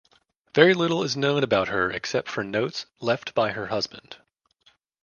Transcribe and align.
Very 0.55 0.73
little 0.73 1.03
is 1.03 1.15
known 1.15 1.43
about 1.43 1.67
her 1.67 1.91
except 1.91 2.27
for 2.27 2.43
notes 2.43 2.87
left 3.01 3.35
by 3.35 3.51
her 3.51 3.67
husband. 3.67 4.17